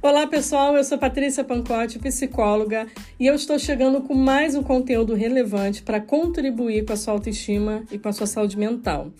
[0.00, 2.86] Olá pessoal, eu sou Patrícia Pancotti, psicóloga,
[3.18, 7.82] e eu estou chegando com mais um conteúdo relevante para contribuir com a sua autoestima
[7.90, 9.10] e com a sua saúde mental.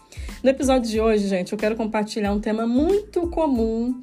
[0.41, 4.01] No episódio de hoje, gente, eu quero compartilhar um tema muito comum.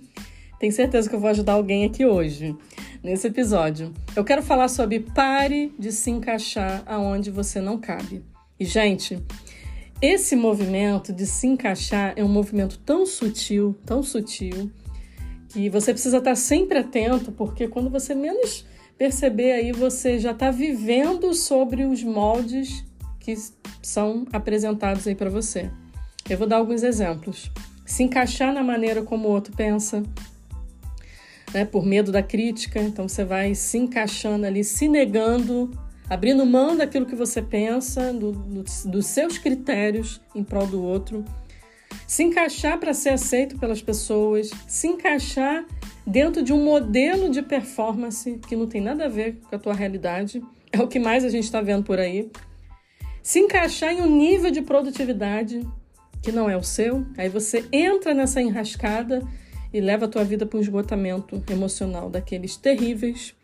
[0.59, 2.53] Tenho certeza que eu vou ajudar alguém aqui hoje,
[3.01, 3.93] nesse episódio.
[4.13, 8.21] Eu quero falar sobre pare de se encaixar aonde você não cabe.
[8.59, 9.17] E, gente,
[10.01, 14.69] esse movimento de se encaixar é um movimento tão sutil, tão sutil
[15.55, 18.65] e você precisa estar sempre atento, porque quando você menos
[18.97, 22.83] perceber aí, você já está vivendo sobre os moldes
[23.19, 23.35] que
[23.81, 25.71] são apresentados aí para você.
[26.29, 27.51] Eu vou dar alguns exemplos.
[27.85, 30.03] Se encaixar na maneira como o outro pensa,
[31.53, 35.71] né, por medo da crítica, então você vai se encaixando ali, se negando,
[36.09, 41.23] abrindo mão daquilo que você pensa, do, do, dos seus critérios em prol do outro
[42.07, 45.65] se encaixar para ser aceito pelas pessoas, se encaixar
[46.05, 49.73] dentro de um modelo de performance que não tem nada a ver com a tua
[49.73, 52.29] realidade, é o que mais a gente está vendo por aí.
[53.23, 55.65] Se encaixar em um nível de produtividade
[56.21, 59.21] que não é o seu, aí você entra nessa enrascada
[59.73, 63.35] e leva a tua vida para um esgotamento emocional daqueles terríveis.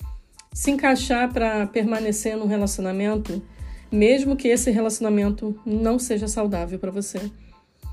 [0.54, 3.42] Se encaixar para permanecer num relacionamento,
[3.92, 7.20] mesmo que esse relacionamento não seja saudável para você.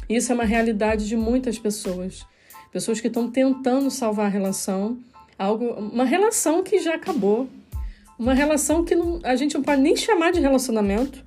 [0.09, 2.27] Isso é uma realidade de muitas pessoas.
[2.73, 4.99] Pessoas que estão tentando salvar a relação,
[5.39, 7.49] algo, uma relação que já acabou,
[8.19, 11.25] uma relação que não, a gente não pode nem chamar de relacionamento,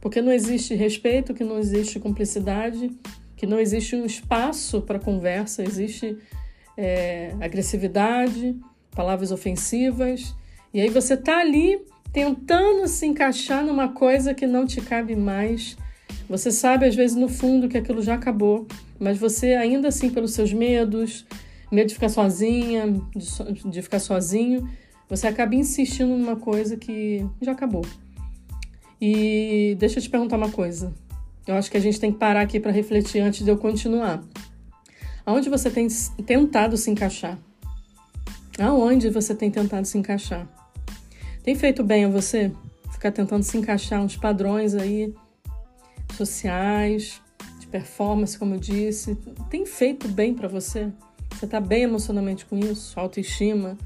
[0.00, 2.90] porque não existe respeito, que não existe cumplicidade,
[3.36, 6.18] que não existe um espaço para conversa, existe
[6.76, 8.56] é, agressividade,
[8.90, 10.34] palavras ofensivas,
[10.72, 11.80] e aí você está ali
[12.12, 15.76] tentando se encaixar numa coisa que não te cabe mais
[16.28, 18.66] você sabe, às vezes, no fundo, que aquilo já acabou,
[18.98, 21.26] mas você, ainda assim, pelos seus medos,
[21.70, 24.68] medo de ficar sozinha, de, de ficar sozinho,
[25.08, 27.84] você acaba insistindo numa coisa que já acabou.
[29.00, 30.92] E deixa eu te perguntar uma coisa.
[31.46, 34.22] Eu acho que a gente tem que parar aqui para refletir antes de eu continuar.
[35.26, 35.88] Aonde você tem
[36.24, 37.38] tentado se encaixar?
[38.58, 40.48] Aonde você tem tentado se encaixar?
[41.42, 42.50] Tem feito bem a você?
[42.92, 45.12] Ficar tentando se encaixar uns padrões aí
[46.14, 47.20] sociais,
[47.58, 49.16] de performance, como eu disse,
[49.50, 50.90] tem feito bem para você?
[51.30, 52.98] Você está bem emocionalmente com isso?
[52.98, 53.76] Autoestima?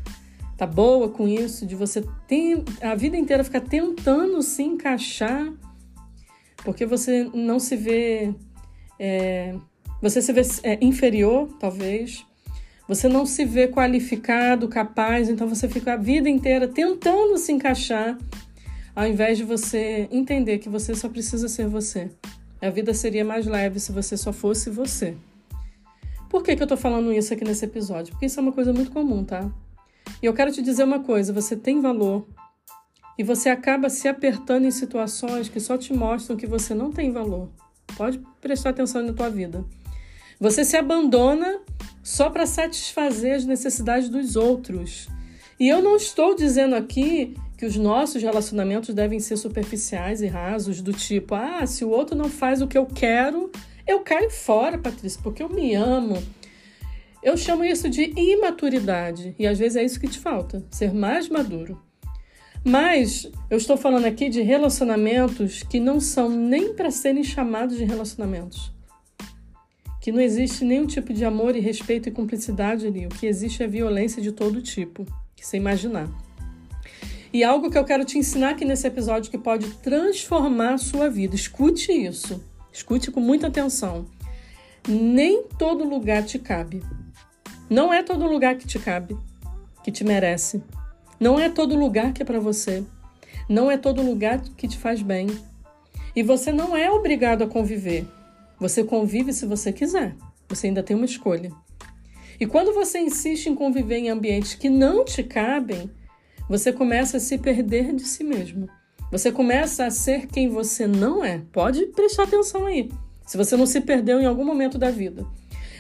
[0.57, 1.65] Tá boa com isso?
[1.65, 5.53] De você ter a vida inteira ficar tentando se encaixar
[6.65, 8.35] porque você não se vê.
[8.99, 9.55] É,
[10.03, 12.27] você se vê é, inferior, talvez.
[12.87, 18.17] Você não se vê qualificado, capaz, então você fica a vida inteira tentando se encaixar
[18.99, 22.11] ao invés de você entender que você só precisa ser você.
[22.61, 25.17] A vida seria mais leve se você só fosse você.
[26.29, 28.11] Por que, que eu tô falando isso aqui nesse episódio?
[28.11, 29.49] Porque isso é uma coisa muito comum, tá?
[30.21, 32.27] E eu quero te dizer uma coisa: você tem valor
[33.17, 37.13] e você acaba se apertando em situações que só te mostram que você não tem
[37.13, 37.49] valor.
[37.97, 39.65] Pode prestar atenção na tua vida.
[40.41, 41.61] Você se abandona
[42.03, 45.07] só para satisfazer as necessidades dos outros.
[45.61, 50.81] E eu não estou dizendo aqui que os nossos relacionamentos devem ser superficiais e rasos,
[50.81, 53.51] do tipo, ah, se o outro não faz o que eu quero,
[53.85, 56.23] eu caio fora, Patrícia, porque eu me amo.
[57.21, 61.29] Eu chamo isso de imaturidade e às vezes é isso que te falta, ser mais
[61.29, 61.83] maduro.
[62.65, 67.85] Mas eu estou falando aqui de relacionamentos que não são nem para serem chamados de
[67.85, 68.73] relacionamentos.
[70.01, 73.07] Que não existe nenhum tipo de amor e respeito e cumplicidade ali.
[73.07, 75.05] O que existe é violência de todo tipo,
[75.35, 76.09] que você imaginar.
[77.33, 81.09] E algo que eu quero te ensinar aqui nesse episódio que pode transformar a sua
[81.11, 81.35] vida.
[81.35, 82.43] Escute isso.
[82.73, 84.07] Escute com muita atenção.
[84.89, 86.83] Nem todo lugar te cabe.
[87.69, 89.17] Não é todo lugar que te cabe,
[89.85, 90.63] que te merece.
[91.21, 92.83] Não é todo lugar que é para você.
[93.49, 95.27] Não é todo lugar que te faz bem.
[96.17, 98.07] E você não é obrigado a conviver.
[98.59, 100.15] Você convive se você quiser.
[100.49, 101.53] Você ainda tem uma escolha.
[102.41, 105.91] E quando você insiste em conviver em ambientes que não te cabem,
[106.49, 108.69] você começa a se perder de si mesmo.
[109.11, 111.43] Você começa a ser quem você não é.
[111.53, 112.91] Pode prestar atenção aí.
[113.27, 115.27] Se você não se perdeu em algum momento da vida.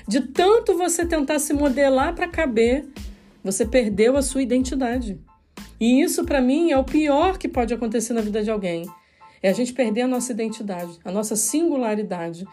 [0.06, 2.86] De tanto você tentar se modelar para caber,
[3.42, 5.20] você perdeu a sua identidade.
[5.80, 8.86] E isso, para mim, é o pior que pode acontecer na vida de alguém.
[9.42, 12.46] É a gente perder a nossa identidade, a nossa singularidade,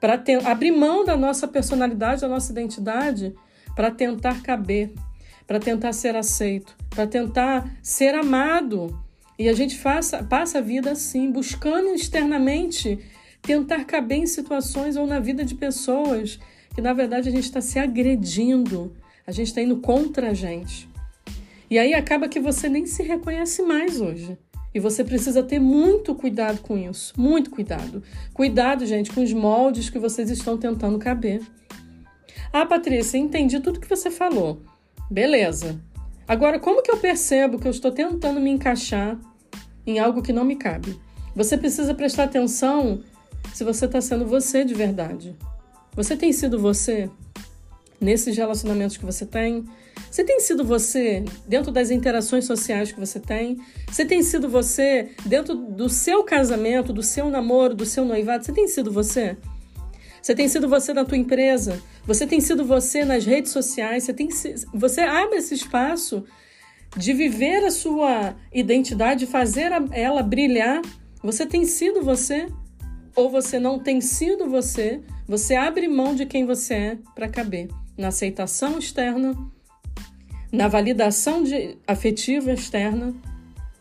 [0.00, 3.34] para abrir mão da nossa personalidade, da nossa identidade,
[3.74, 4.92] para tentar caber,
[5.48, 9.02] para tentar ser aceito, para tentar ser amado.
[9.38, 12.98] E a gente faça, passa a vida assim, buscando externamente
[13.40, 16.38] tentar caber em situações ou na vida de pessoas
[16.74, 18.94] que, na verdade, a gente está se agredindo,
[19.26, 20.88] A gente está indo contra a gente.
[21.70, 24.38] E aí acaba que você nem se reconhece mais hoje.
[24.74, 28.02] E você precisa ter muito cuidado com isso, muito cuidado.
[28.32, 31.42] Cuidado, gente, com os moldes que vocês estão tentando caber.
[32.52, 34.62] Ah, Patrícia, entendi tudo que você falou.
[35.10, 35.80] Beleza.
[36.26, 39.18] Agora, como que eu percebo que eu estou tentando me encaixar
[39.86, 41.00] em algo que não me cabe?
[41.34, 43.02] Você precisa prestar atenção
[43.54, 45.36] se você está sendo você de verdade.
[45.94, 47.10] Você tem sido você
[48.00, 49.64] nesses relacionamentos que você tem?
[50.10, 53.58] Você tem sido você dentro das interações sociais que você tem?
[53.90, 58.44] Você tem sido você dentro do seu casamento, do seu namoro, do seu noivado?
[58.44, 59.36] Você tem sido você?
[60.20, 61.82] Você tem sido você na tua empresa?
[62.06, 64.04] Você tem sido você nas redes sociais?
[64.04, 64.28] Você, tem,
[64.72, 66.24] você abre esse espaço
[66.96, 70.82] de viver a sua identidade, fazer ela brilhar.
[71.22, 72.46] Você tem sido você?
[73.14, 75.00] Ou você não tem sido você?
[75.26, 79.34] Você abre mão de quem você é para caber na aceitação externa
[80.52, 83.14] na validação de, afetiva externa,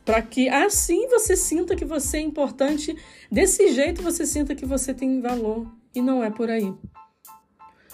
[0.05, 2.95] para que assim você sinta que você é importante,
[3.31, 6.73] desse jeito você sinta que você tem valor e não é por aí.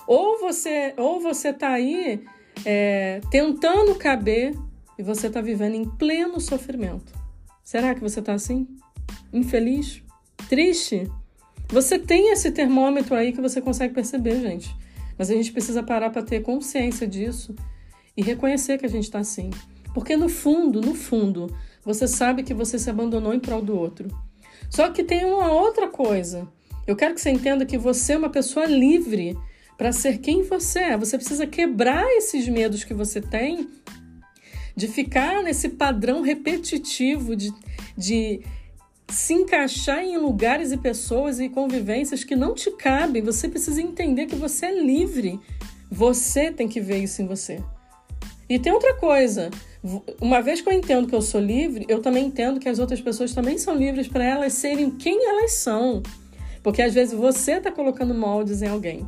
[0.07, 2.23] Ou você ou você está aí
[2.65, 4.53] é, tentando caber
[4.97, 7.13] e você está vivendo em pleno sofrimento.
[7.63, 8.67] Será que você está assim?
[9.31, 10.03] Infeliz?
[10.49, 11.09] Triste?
[11.69, 14.75] Você tem esse termômetro aí que você consegue perceber, gente.
[15.17, 17.55] Mas a gente precisa parar para ter consciência disso
[18.15, 19.49] e reconhecer que a gente está assim.
[19.93, 21.47] Porque no fundo, no fundo,
[21.83, 24.07] você sabe que você se abandonou em prol do outro.
[24.69, 26.47] Só que tem uma outra coisa.
[26.85, 29.37] Eu quero que você entenda que você é uma pessoa livre
[29.77, 30.97] para ser quem você é.
[30.97, 33.69] Você precisa quebrar esses medos que você tem
[34.75, 37.53] de ficar nesse padrão repetitivo de,
[37.97, 38.41] de
[39.09, 43.21] se encaixar em lugares e pessoas e convivências que não te cabem.
[43.21, 45.39] Você precisa entender que você é livre.
[45.89, 47.61] Você tem que ver isso em você.
[48.49, 49.49] E tem outra coisa.
[50.19, 52.99] Uma vez que eu entendo que eu sou livre, eu também entendo que as outras
[52.99, 56.01] pessoas também são livres para elas serem quem elas são.
[56.63, 59.07] Porque às vezes você está colocando moldes em alguém.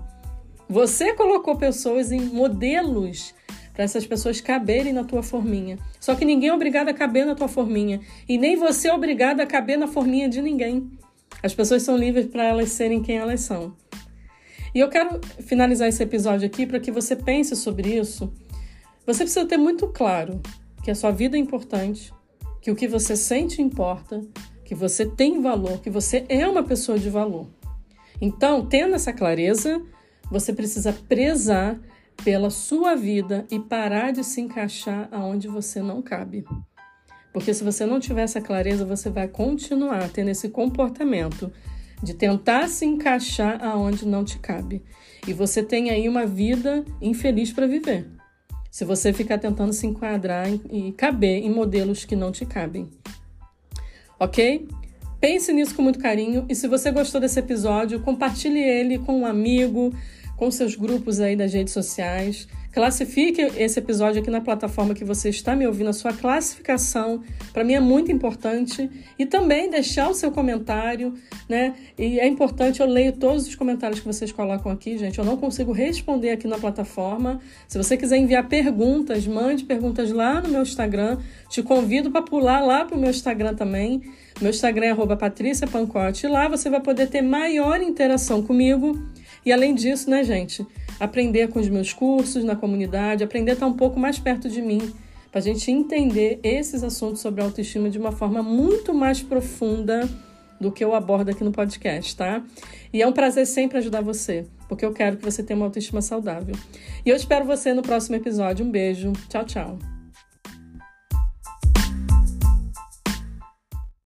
[0.70, 3.34] Você colocou pessoas em modelos
[3.74, 5.78] para essas pessoas caberem na tua forminha.
[6.00, 8.02] Só que ninguém é obrigado a caber na tua forminha.
[8.28, 10.92] E nem você é obrigado a caber na forminha de ninguém.
[11.42, 13.76] As pessoas são livres para elas serem quem elas são.
[14.74, 18.32] E eu quero finalizar esse episódio aqui para que você pense sobre isso
[19.06, 20.42] você precisa ter muito claro
[20.84, 22.12] que a sua vida é importante,
[22.60, 24.20] que o que você sente importa,
[24.66, 27.48] que você tem valor, que você é uma pessoa de valor.
[28.20, 29.82] Então, tendo essa clareza,
[30.30, 31.80] você precisa prezar
[32.24, 36.44] pela sua vida e parar de se encaixar aonde você não cabe.
[37.32, 41.52] Porque se você não tiver essa clareza, você vai continuar tendo esse comportamento
[42.02, 44.82] de tentar se encaixar aonde não te cabe.
[45.28, 48.16] E você tem aí uma vida infeliz para viver
[48.76, 52.90] se você ficar tentando se enquadrar e caber em modelos que não te cabem.
[54.20, 54.68] Ok?
[55.20, 59.26] Pense nisso com muito carinho e se você gostou desse episódio, compartilhe ele com um
[59.26, 59.94] amigo,
[60.36, 62.48] com seus grupos aí das redes sociais.
[62.76, 67.24] Classifique esse episódio aqui na plataforma que você está me ouvindo, a sua classificação,
[67.54, 68.90] para mim é muito importante.
[69.18, 71.14] E também deixar o seu comentário,
[71.48, 71.74] né?
[71.98, 75.18] E é importante, eu leio todos os comentários que vocês colocam aqui, gente.
[75.18, 77.40] Eu não consigo responder aqui na plataforma.
[77.66, 81.18] Se você quiser enviar perguntas, mande perguntas lá no meu Instagram.
[81.50, 84.02] Te convido para pular lá para o meu Instagram também.
[84.42, 86.26] Meu Instagram é Patrícia Pancote.
[86.26, 89.02] E lá você vai poder ter maior interação comigo.
[89.46, 90.66] E além disso, né, gente?
[91.00, 94.62] aprender com os meus cursos na comunidade, aprender a estar um pouco mais perto de
[94.62, 94.94] mim,
[95.32, 100.08] para a gente entender esses assuntos sobre autoestima de uma forma muito mais profunda
[100.60, 102.42] do que eu abordo aqui no podcast, tá?
[102.94, 106.02] E é um prazer sempre ajudar você, porque eu quero que você tenha uma autoestima
[106.02, 106.56] saudável.
[107.06, 108.66] E eu espero você no próximo episódio.
[108.66, 109.12] Um beijo.
[109.28, 109.95] Tchau, tchau.